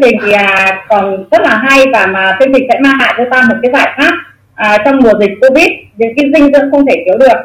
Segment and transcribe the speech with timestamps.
[0.00, 3.14] chương trình thì à, còn rất là hay và mà chương trình sẽ mang lại
[3.18, 4.12] cho ta một cái giải pháp
[4.54, 5.68] à, trong mùa dịch covid.
[5.96, 7.38] Những cái dinh dưỡng không thể thiếu được.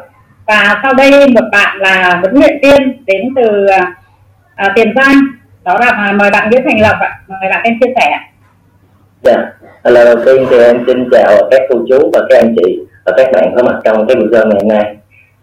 [0.46, 3.94] Và sau đây một bạn là huấn luyện viên đến từ à,
[4.54, 5.14] à tiền giang.
[5.64, 7.18] Đó là à, mời bạn nguyễn thành lập ạ.
[7.28, 8.18] Mời bạn em chia sẻ
[9.22, 9.36] dạ.
[9.84, 13.12] Lần đầu tiên thì em xin chào các cô chú và các anh chị và
[13.16, 14.96] các bạn có mặt trong cái buổi giờ ngày hôm nay.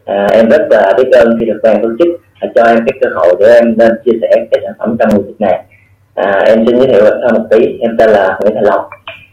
[0.06, 2.08] À, em rất là biết ơn khi được ban tổ chức
[2.40, 5.10] à, cho em cái cơ hội để em nên chia sẻ cái sản phẩm trong
[5.16, 5.64] mùa dịch này
[6.16, 8.90] à, em xin giới thiệu bản thân một tí em tên là nguyễn thành lộc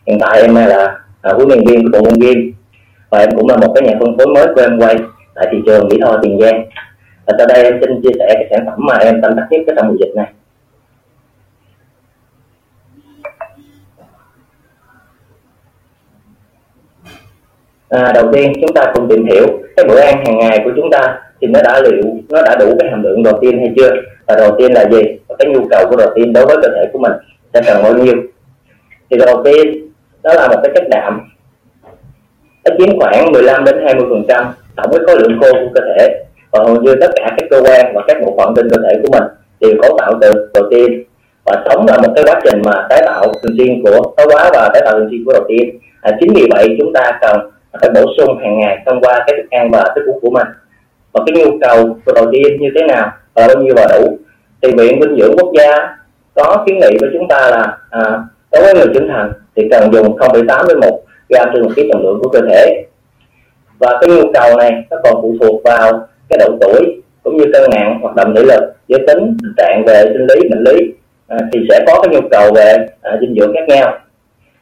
[0.07, 2.41] hiện tại em là à, huấn luyện viên của bộ môn game
[3.11, 4.97] và em cũng là một cái nhà phân phối mới của em quay
[5.35, 6.65] tại thị trường mỹ tho tiền giang.
[7.27, 9.61] Và sau đây em xin chia sẻ cái sản phẩm mà em tâm đắc nhất
[9.67, 10.27] cái trong mùa dịch này.
[17.89, 20.91] À, đầu tiên chúng ta cùng tìm hiểu cái bữa ăn hàng ngày của chúng
[20.91, 23.91] ta thì nó đã liệu nó đã đủ cái hàm lượng đầu tiên hay chưa?
[24.27, 25.03] Và đầu tiên là gì?
[25.39, 27.13] Cái nhu cầu của protein đối với cơ thể của mình
[27.55, 28.15] sẽ cần bao nhiêu.
[29.11, 29.91] Thì protein
[30.23, 31.21] đó là một cái chất đạm.
[32.65, 34.45] Nó chiếm khoảng 15 đến 20 phần trăm
[34.77, 36.25] tổng cái khối lượng khô của cơ thể.
[36.53, 39.01] Và hầu như tất cả các cơ quan và các bộ phận trên cơ thể
[39.03, 39.23] của mình
[39.61, 41.03] đều cấu tạo từ protein
[41.45, 44.51] và sống là một cái quá trình mà tái tạo thường xuyên của thoái hóa
[44.53, 47.91] và tái tạo thường xuyên của protein à, chính vì vậy chúng ta cần phải
[47.91, 50.47] bổ sung hàng ngày thông qua cái thức ăn và thức uống của mình.
[51.13, 54.19] Và cái nhu cầu của protein như thế nào và bao nhiêu là đủ
[54.63, 55.97] thì viện dinh dưỡng quốc gia
[56.35, 59.93] có kiến nghị với chúng ta là à, đối với người trưởng thành thì cần
[59.93, 62.85] dùng 0,8 đến 1 gram trên một ký trọng lượng của cơ thể.
[63.79, 67.45] Và cái nhu cầu này nó còn phụ thuộc vào cái độ tuổi cũng như
[67.53, 70.93] cân nặng hoạt động thể lực giới tính tình trạng về sinh lý bệnh lý
[71.29, 73.99] à, thì sẽ có cái nhu cầu về à, dinh dưỡng khác nhau.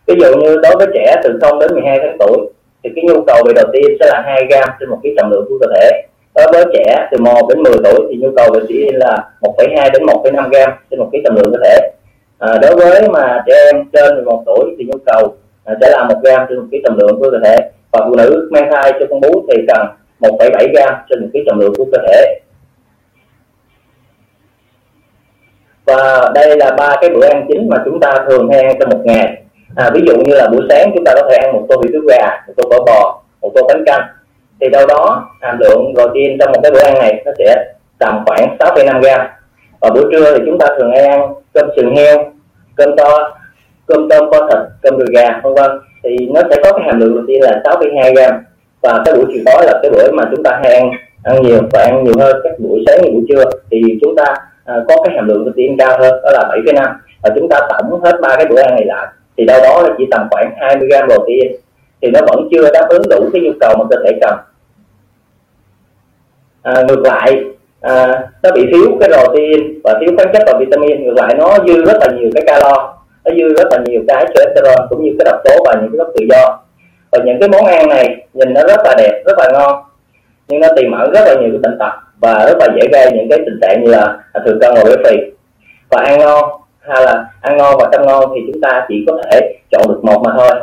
[0.07, 2.51] Ví dụ như đối với trẻ từ 0 đến 12 tháng tuổi
[2.85, 5.31] thì cái nhu cầu về đầu tiên sẽ là 2 gram trên một ký trọng
[5.31, 6.03] lượng của cơ thể
[6.37, 9.91] đối với trẻ từ 1 đến 10 tuổi thì nhu cầu về chỉ là 1,2
[9.93, 11.91] đến 1,5 gram trên một ký trọng lượng cơ thể.
[12.39, 15.35] À, đối với mà trẻ em trên 11 tuổi thì nhu cầu
[15.65, 17.71] à, sẽ là 1 gram trên một ký trọng lượng của cơ thể.
[17.93, 19.87] Và phụ nữ mang thai cho con bú thì cần
[20.21, 22.41] 1,7 gram trên một ký trọng lượng của cơ thể.
[25.87, 28.91] Và đây là ba cái bữa ăn chính mà chúng ta thường hay ăn trong
[28.91, 29.43] một ngày.
[29.77, 31.83] À, ví dụ như là buổi sáng chúng ta có thể ăn một tô hủ
[31.93, 34.03] tiếu gà một tô phở bò một tô bánh canh
[34.61, 37.65] thì đâu đó hàm lượng protein trong một cái bữa ăn này nó sẽ
[37.99, 39.27] tầm khoảng 6,5 gram.
[39.81, 42.25] Và buổi trưa thì chúng ta thường hay ăn cơm sườn heo
[42.77, 43.39] cơm to
[43.87, 45.71] cơm tôm kho thịt cơm đùi gà vân vân.
[46.05, 48.45] Thì nó sẽ có cái hàm lượng protein là 6,2 gram.
[48.83, 50.91] Và cái buổi chiều tối là cái bữa mà chúng ta hay ăn
[51.23, 53.45] ăn nhiều và ăn nhiều hơn các buổi sáng và buổi trưa.
[53.71, 54.35] Thì chúng ta
[54.65, 56.93] à, có cái hàm lượng protein cao hơn đó là 7,5
[57.23, 59.07] và chúng ta tổng hết ba cái bữa ăn này lại.
[59.37, 61.53] Thì đâu đó là chỉ tầm khoảng 20 gram protein
[62.03, 64.35] thì nó vẫn chưa đáp ứng đủ cái nhu cầu mà cơ thể cần.
[66.63, 67.45] À, ngược lại
[67.81, 71.05] à, nó bị thiếu cái protein và thiếu khoáng chất và vitamin.
[71.05, 74.27] Ngược lại nó dư rất là nhiều cái calo nó dư rất là nhiều cái
[74.35, 76.59] cholesterol cũng như cái độc tố và những cái gốc tự do.
[77.13, 79.83] Và những cái món ăn này nhìn nó rất là đẹp rất là ngon
[80.49, 83.13] nhưng nó tiềm ẩn rất là nhiều cái bệnh tật và rất là dễ gây
[83.13, 85.17] những cái tình trạng như là à, thừa cân và béo phì.
[85.91, 86.45] Và ăn ngon
[86.81, 90.01] hay là ăn ngon và chăm ngon thì chúng ta chỉ có thể chọn được
[90.03, 90.61] một mà thôi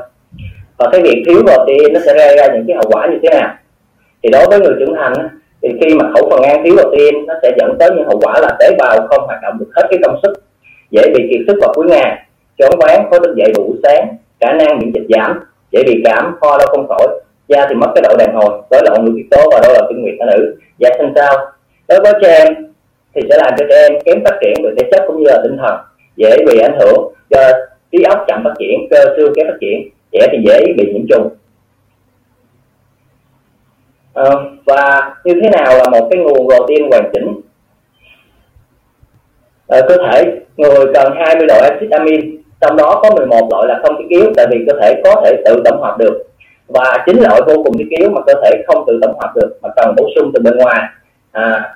[0.78, 3.30] và cái việc thiếu protein nó sẽ gây ra những cái hậu quả như thế
[3.40, 3.54] nào?
[4.24, 5.14] Thì đối với người trưởng thành
[5.62, 8.40] thì khi mà khẩu phần ăn thiếu protein, nó sẽ dẫn tới những hậu quả
[8.42, 10.34] là tế bào không hoạt động được hết cái công suất
[10.92, 12.26] dễ bị kiệt sức vào cuối ngày.
[12.58, 15.40] Chóng váng khó thức dậy buổi sáng, khả năng miễn dịch giảm,
[15.72, 17.08] dễ bị cảm, ho, đau không khỏi
[17.48, 19.82] da thì mất cái độ đàn hồi rối loạn nội tiết tố và đó là
[19.90, 20.56] kinh nguyệt ở nữ.
[20.80, 21.52] Dạ, da xanh xao
[21.88, 22.54] đối với trẻ em,
[23.16, 25.42] thì sẽ làm cho trẻ em kém phát triển về thể chất cũng như là
[25.44, 25.78] tinh thần,
[26.16, 27.40] dễ bị ảnh hưởng do
[27.92, 31.08] trí óc chậm phát triển, cơ xương kém phát triển trẻ thì dễ bị nhiễm
[31.10, 31.30] trùng
[34.14, 34.24] à,
[34.66, 37.42] và như thế nào là một cái nguồn protein hoàn chỉnh?
[39.68, 40.24] À, cơ thể
[40.58, 44.34] người cần 20 loại axit amin trong đó có 11 loại là không thiết yếu
[44.36, 46.24] tại vì cơ thể có thể tự tổng hợp được.
[46.68, 49.58] Và chín loại vô cùng thiết yếu mà cơ thể không tự tổng hợp được
[49.62, 50.82] mà cần bổ sung từ bên ngoài.
[51.32, 51.76] À,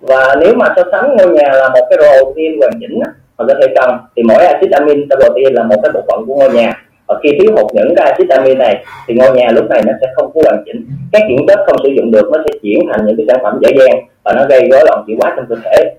[0.00, 3.00] và nếu mà so sánh ngôi nhà là một cái protein hoàn chỉnh
[3.38, 6.26] mà cơ thể cần thì mỗi axit amin trong protein là một cái bộ phận
[6.26, 9.50] của ngôi nhà và khi thiếu hụt những cái axit amin này thì ngôi nhà
[9.54, 10.86] lúc này nó sẽ không có hoàn chỉnh.
[11.12, 13.58] Các dưỡng chất không sử dụng được nó sẽ chuyển thành những cái sản phẩm
[13.62, 15.94] dễ dàng và nó gây rối loạn chuyển hóa trong cơ thể.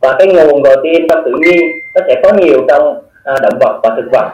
[0.00, 1.60] Và cái nguồn protein trong tự nhiên
[1.94, 4.28] nó sẽ có nhiều trong à, động vật và thực vật.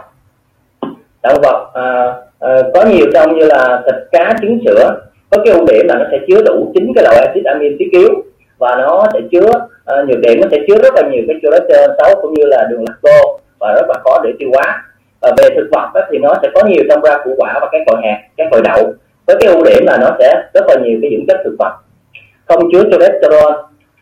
[1.22, 5.00] Động vật à, à, có nhiều trong như là thịt cá trứng sữa.
[5.30, 7.88] Có cái ưu điểm là nó sẽ chứa đủ chín cái loại axit amin thiết
[7.92, 8.08] yếu
[8.58, 9.50] và nó sẽ chứa
[9.84, 12.66] à, nhược điểm nó sẽ chứa rất là nhiều cái cholesterol xấu cũng như là
[12.70, 14.84] đường lacto và rất là khó để tiêu hóa
[15.20, 17.68] và về thực vật đó, thì nó sẽ có nhiều trong rau củ quả và
[17.72, 18.92] các loại hạt các loại đậu.
[19.26, 21.72] Với cái ưu điểm là nó sẽ rất là nhiều cái dưỡng chất thực vật
[22.48, 23.52] không chứa cholesterol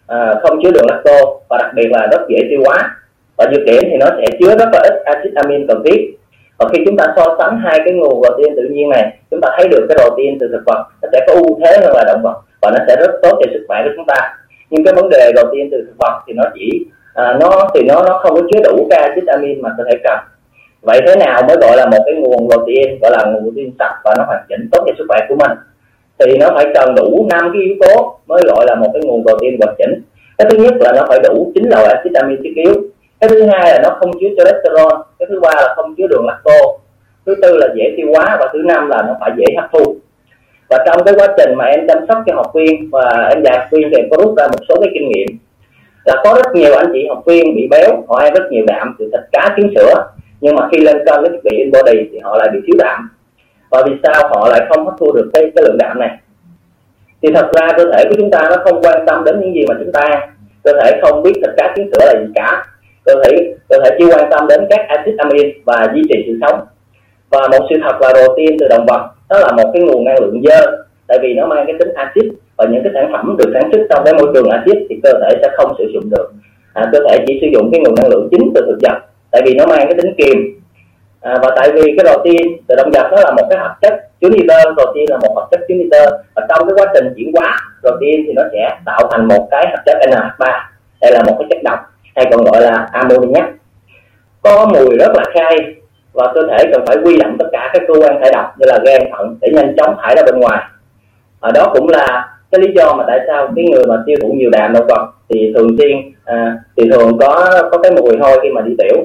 [0.06, 1.18] à, không chứa đường lacto
[1.48, 2.78] và đặc biệt là rất dễ tiêu hóa.
[3.36, 6.14] Và dược điểm thì nó sẽ chứa rất là ít axit amin cần thiết.
[6.58, 9.48] Và khi chúng ta so sánh hai cái nguồn protein tự nhiên này chúng ta
[9.56, 12.20] thấy được cái protein từ thực vật nó sẽ có ưu thế hơn là động
[12.22, 14.36] vật và nó sẽ rất tốt cho sức khỏe của chúng ta.
[14.70, 18.02] Nhưng cái vấn đề protein từ thực vật thì nó chỉ à, nó thì nó
[18.06, 20.18] nó không có chứa đủ cái axit amin mà cơ thể cần
[20.82, 23.94] vậy thế nào mới gọi là một cái nguồn protein, gọi là nguồn protein sạch
[24.04, 25.58] và nó hoàn chỉnh tốt cho sức khỏe của mình?
[26.18, 29.22] Thì nó phải cần đủ năm cái yếu tố mới gọi là một cái nguồn
[29.22, 30.02] protein hoàn chỉnh.
[30.38, 32.74] Cái thứ nhất là nó phải đủ chín loại axit amin thiết yếu
[33.20, 34.92] cái thứ hai là nó không chứa cholesterol.
[35.18, 36.58] Cái thứ ba là không chứa đường lacto
[37.26, 39.96] thứ tư là dễ tiêu hóa và thứ năm là nó phải dễ hấp thu.
[40.70, 43.58] Và trong cái quá trình mà em chăm sóc cho học viên và em dạy
[43.58, 45.38] học viên thì em có rút ra một số cái kinh nghiệm.
[46.04, 48.96] Là có rất nhiều anh chị học viên bị béo, họ ăn rất nhiều đạm
[48.98, 49.94] từ thịt cá, trứng sữa
[50.40, 52.76] nhưng mà khi lên cân cái thiết bị in body thì họ lại bị thiếu
[52.78, 53.10] đạm.
[53.70, 56.10] Và vì sao họ lại không hấp thu được cái, cái lượng đạm này?
[57.22, 59.64] Thì thật ra cơ thể của chúng ta nó không quan tâm đến những gì
[59.68, 60.28] mà chúng ta.
[60.64, 62.66] Cơ thể không biết thịt cá kiến sữa là gì cả.
[63.04, 66.38] Cơ thể cơ thể chỉ quan tâm đến các axit amin và duy trì sự
[66.40, 66.60] sống.
[67.30, 70.20] Và một sự thật là protein từ động vật đó là một cái nguồn năng
[70.20, 70.84] lượng dơ.
[71.06, 72.24] Tại vì nó mang cái tính axit
[72.56, 75.12] và những cái sản phẩm được sản xuất trong cái môi trường axit thì cơ
[75.12, 76.32] thể sẽ không sử dụng được.
[76.74, 78.98] À, cơ thể chỉ sử dụng cái nguồn năng lượng chính từ thực vật
[79.30, 80.60] tại vì nó mang cái tính kiềm.
[81.20, 83.94] À, và tại vì cái protein từ động vật nó là một cái hợp chất
[84.20, 86.18] chứa nitơ protein là một hợp chất chứa nitơ.
[86.34, 89.66] Và trong cái quá trình chuyển hóa protein thì nó sẽ tạo thành một cái
[89.70, 90.60] hợp chất NH3
[91.00, 91.78] đây là một cái chất độc
[92.16, 93.44] hay còn gọi là ammoniac.
[94.42, 95.56] Có mùi rất là khai
[96.12, 98.66] và cơ thể cần phải quy động tất cả các cơ quan thải độc như
[98.66, 100.64] là gan thận để nhanh chóng thải ra bên ngoài.
[101.40, 104.28] Ở đó cũng là cái lý do mà tại sao cái người mà tiêu thụ
[104.28, 108.40] nhiều đạm động vật thì thường xuyên à, thì thường có có cái mùi hôi
[108.42, 108.96] khi mà đi tiểu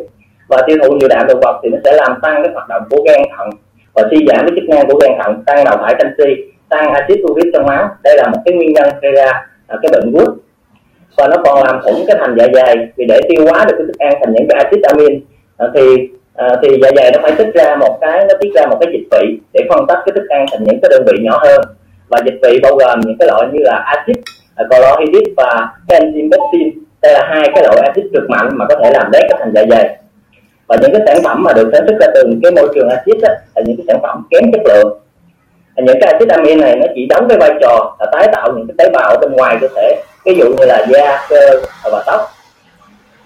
[0.48, 2.84] và tiêu thụ nhiều đạm động vật thì nó sẽ làm tăng cái hoạt động
[2.90, 3.50] của gan thận.
[3.94, 7.20] Và suy giảm cái chức năng của gan thận tăng đào thải canxi tăng axit
[7.24, 7.90] uric trong máu.
[8.04, 9.32] Đây là một cái nguyên nhân gây ra
[9.68, 10.30] à, cái bệnh gút.
[11.18, 12.76] Và nó còn làm thủng cái thành dạ dày.
[12.96, 15.22] Vì để tiêu hóa được cái thức ăn thành những cái axit amin
[15.58, 18.66] à, thì à, thì dạ dày nó phải tiết ra một cái nó tiết ra
[18.66, 21.18] một cái dịch vị để phân tách cái thức ăn thành những cái đơn vị
[21.22, 21.62] nhỏ hơn.
[22.10, 24.18] Và dịch vị bao gồm những cái loại như là axit
[24.56, 28.76] à, chlorhydric và enzyme pepsin đây là hai cái loại axit cực mạnh mà có
[28.84, 29.98] thể làm đét cái thành dạ dày
[30.68, 33.18] và những cái sản phẩm mà được sản xuất ra từ cái môi trường axit
[33.22, 35.00] là những cái sản phẩm kém chất lượng.
[35.76, 38.68] Những cái axit amin này nó chỉ đóng cái vai trò là tái tạo những
[38.68, 41.62] cái tế bào ở bên ngoài cơ thể ví dụ như là da cơ
[41.92, 42.22] và tóc.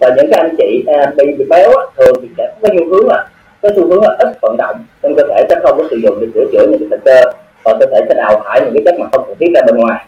[0.00, 2.76] Và những cái anh chị à, bị, bị béo á, thường thì sẽ có cái
[2.78, 3.28] xu hướng là
[3.62, 6.18] cái xu hướng là ít vận động nên cơ thể sẽ không có sử dụng
[6.20, 7.32] để sửa chữa những cái thịt cơ
[7.64, 9.76] và cơ thể sẽ đào thải những cái chất mà không cần thiết ra bên
[9.76, 10.06] ngoài.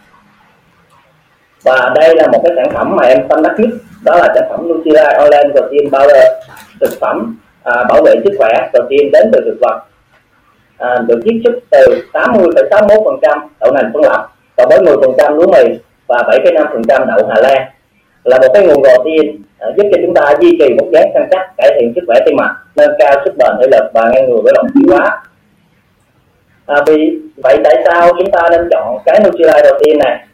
[1.63, 3.69] Và đây là một cái sản phẩm mà em tâm đắc nhất
[4.03, 6.25] đó là sản phẩm Nutella Olen Protein Powder
[6.81, 9.81] thực phẩm à, bảo vệ sức khỏe protein đến từ thực vật.
[10.77, 15.77] À, được chiết xuất từ 80,61% đậu nành phân lập và với 10% lúa mì
[16.07, 17.67] và 7,5% đậu Hà Lan.
[18.23, 21.27] Là một cái nguồn protein à, giúp cho chúng ta duy trì một dáng săn
[21.31, 24.29] chắc cải thiện sức khỏe tim mạch nâng cao sức bền thể lực và ngăn
[24.29, 25.23] ngừa với bệnh tiêu hóa.
[26.65, 30.25] À, vì vậy tại sao chúng ta nên chọn cái Nutrilite protein này?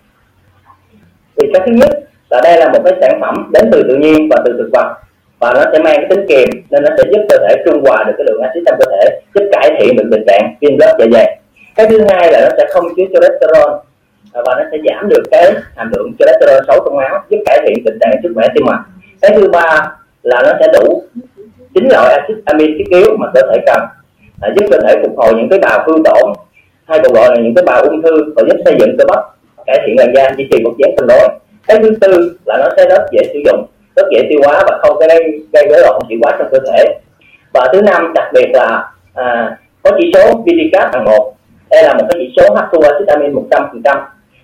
[1.36, 1.97] Vì cái thứ nhất
[2.30, 4.96] là đây là một cái sản phẩm đến từ tự nhiên và từ thực vật.
[5.40, 8.04] Và nó sẽ mang cái tính kiềm nên nó sẽ giúp cơ thể trung hòa
[8.08, 10.96] được cái lượng axit trong cơ thể giúp cải thiện được tình trạng viêm lớp
[11.00, 11.40] dạ dày.
[11.76, 13.72] Cái thứ hai là nó sẽ không chứa cholesterol
[14.34, 17.60] à, và nó sẽ giảm được cái hàm lượng cholesterol xấu trong máu giúp cải
[17.66, 18.84] thiện tình trạng sức khỏe tim mạch.
[19.22, 19.92] Cái thứ ba
[20.24, 21.04] là nó sẽ đủ
[21.74, 23.82] chín loại axit amin thiết yếu mà cơ thể cần
[24.42, 26.34] à, giúp cơ thể phục hồi những cái bào hư tổn.
[26.88, 29.20] Hay còn gọi là những cái bào ung thư và giúp xây dựng cơ bắp
[29.68, 31.30] cải thiện làn da duy trì một dáng cân đối
[31.68, 34.80] cái thứ tư là nó sẽ rất dễ sử dụng rất dễ tiêu hóa và
[34.82, 37.00] không gây gây rối loạn chuyển hóa trong cơ thể.
[37.54, 41.34] Và thứ năm đặc biệt là à, có chỉ số VTCAP bằng một.
[41.72, 44.00] Đây là một cái chỉ số hấp thu axit amin 100%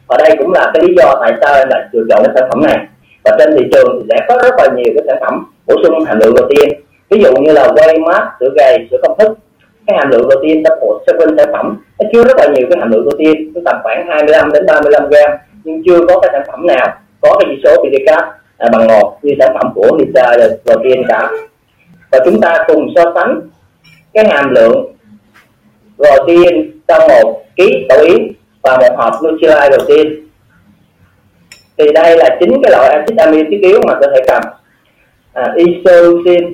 [0.07, 2.49] và đây cũng là cái lý do tại sao em lại lựa chọn cái sản
[2.49, 2.77] phẩm này.
[3.23, 6.05] Và trên thị trường thì sẽ có rất là nhiều cái sản phẩm bổ sung
[6.05, 6.69] hàm lượng protein.
[7.09, 9.37] Ví dụ như là whey mát sữa gầy sữa công thức
[9.87, 12.79] cái hàm lượng protein trong một seven sản phẩm nó chứa rất là nhiều cái
[12.79, 13.53] hàm lượng protein.
[13.65, 15.31] Tầm khoảng 25 đến 35 gram
[15.63, 18.23] nhưng chưa có cái sản phẩm nào có cái chỉ số PDCAP
[18.57, 21.29] à, bằng một như sản phẩm của Lisa protein cả.
[22.11, 23.41] Và chúng ta cùng so sánh
[24.13, 24.93] cái hàm lượng
[25.97, 30.23] protein trong một ký tổ yến và một hộp Nutrilite protein
[31.77, 34.41] thì đây là chính cái loại axit amin thiết yếu mà cơ thể cần
[35.33, 36.49] à, isoleucine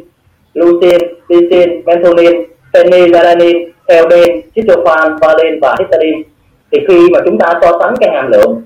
[0.53, 6.21] leucine lysine methionine, phenylalanine, theoden tryptophan valine và histidine
[6.71, 8.61] thì khi mà chúng ta so sánh cái hàm lượng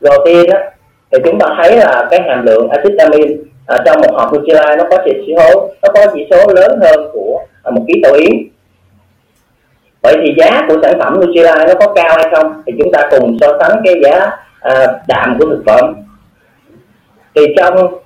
[0.00, 0.70] protein á,
[1.12, 4.76] thì chúng ta thấy là cái hàm lượng axit amin à, trong một hộp Nutrilite
[4.76, 8.14] nó có chỉ số nó có chỉ số lớn hơn của à, một ký tổ
[8.14, 8.48] yến.
[10.02, 12.62] Vậy thì giá của sản phẩm Nutrilite nó có cao hay không?
[12.66, 15.94] Thì chúng ta cùng so sánh cái giá à, đạm của thực phẩm.
[17.34, 17.98] Thì trong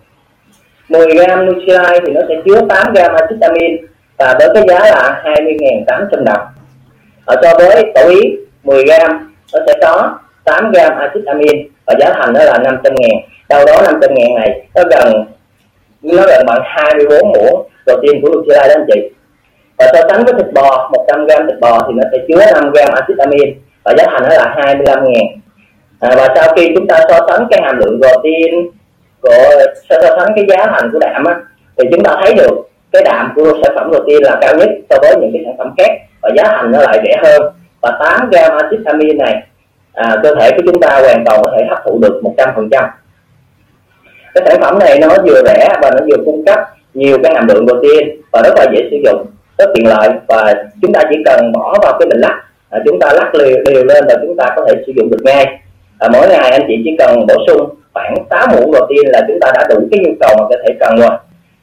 [0.89, 3.77] 10 gram Nutrilite thì nó sẽ chứa 8 gram axit amin
[4.19, 6.47] và với cái giá là 20.800 đồng.
[7.25, 11.95] Ở so với tổ yến 10 gram nó sẽ có 8 gram axit amin và
[12.01, 13.11] giá thành đó là 500 ngàn.
[13.49, 15.25] Đâu đó 500 ngàn này nó gần
[16.03, 19.11] nó gần bằng 24 muỗng protein của Nutrilite đó anh chị.
[19.79, 22.71] Và so sánh với thịt bò 100 gram thịt bò thì nó sẽ chứa 5
[22.71, 25.25] gram axit amin và giá thành nó là 25 ngàn.
[26.01, 28.71] À, và sau khi chúng ta so sánh cái hàm lượng protein
[29.21, 31.35] của so sánh cái giá thành của đạm á,
[31.79, 34.97] thì chúng ta thấy được cái đạm của sản phẩm protein là cao nhất so
[35.01, 35.91] với những cái sản phẩm khác
[36.23, 37.43] và giá thành nó lại rẻ hơn.
[37.81, 39.43] Và 8 gram axit amin này
[39.93, 42.89] à, cơ thể của chúng ta hoàn toàn có thể hấp thụ được 100%
[44.35, 46.59] cái sản phẩm này nó vừa rẻ và nó vừa cung cấp
[46.95, 49.27] nhiều cái hàm lượng protein và rất là dễ sử dụng
[49.59, 52.99] rất tiện lợi và chúng ta chỉ cần bỏ vào cái bình lắc à, chúng
[53.01, 55.47] ta lắc liều, liều lên và chúng ta có thể sử dụng được ngay.
[55.99, 59.41] À, mỗi ngày anh chị chỉ cần bổ sung khoảng 8 muỗng protein là chúng
[59.41, 61.17] ta đã đủ cái nhu cầu mà cơ thể cần rồi.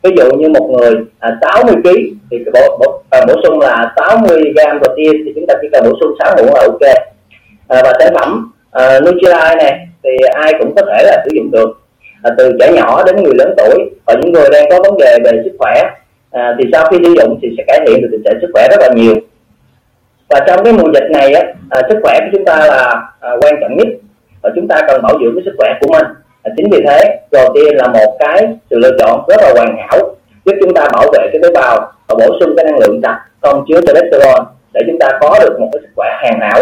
[0.03, 1.89] Ví dụ như một người à, 60 kg
[2.31, 5.83] thì bổ, bổ, à, bổ sung là 60 gram protein thì chúng ta chỉ cần
[5.83, 7.09] bổ sung 6 muỗng là ok
[7.69, 11.51] à, và sản phẩm à, Nutrilite này thì ai cũng có thể là sử dụng
[11.51, 11.69] được.
[12.23, 15.17] À, từ trẻ nhỏ đến người lớn tuổi và những người đang có vấn đề
[15.23, 15.83] về sức khỏe
[16.31, 18.67] à, thì sau khi sử dụng thì sẽ cải thiện được tình trạng sức khỏe
[18.71, 19.15] rất là nhiều.
[20.29, 23.29] Và trong cái mùa dịch này á, à, sức khỏe của chúng ta là à,
[23.41, 23.88] quan trọng nhất
[24.41, 26.05] và chúng ta cần bảo dưỡng cái sức khỏe của mình.
[26.43, 30.15] À, chính vì thế protein là một cái sự lựa chọn rất là hoàn hảo
[30.45, 33.19] giúp chúng ta bảo vệ cái tế bào và bổ sung cái năng lượng sạch
[33.41, 34.41] không chứa cholesterol
[34.73, 36.59] để chúng ta có được một cái sức khỏe hoàn hảo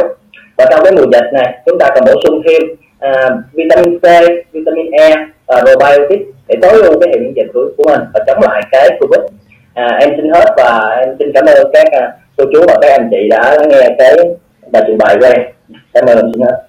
[0.57, 2.61] và trong cái mùa dịch này chúng ta cần bổ sung thêm
[2.99, 4.03] à, vitamin C,
[4.51, 5.15] vitamin E
[5.47, 8.61] và probiotic để tối ưu cái hệ miễn dịch của, của mình và chống lại
[8.71, 9.21] cái covid.
[9.73, 12.91] À, em xin hết và em xin cảm ơn các à, cô chú và các
[12.91, 14.15] anh chị đã lắng nghe cái
[14.71, 15.41] bài trình bày của em.
[15.93, 16.66] Cảm ơn em xin hết.